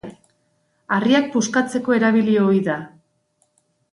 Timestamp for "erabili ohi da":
1.97-2.79